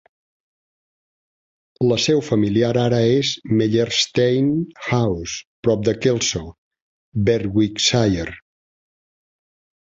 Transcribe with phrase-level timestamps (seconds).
[1.91, 4.49] La seu familiar ara és Mellerstain
[4.87, 5.37] House,
[5.69, 6.43] prop de Kelso,
[7.29, 8.35] Berwickshire.